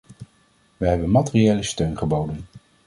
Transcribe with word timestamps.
Wij 0.77 0.89
hebben 0.89 1.11
materiële 1.11 1.63
steun 1.63 1.97
geboden. 1.97 2.45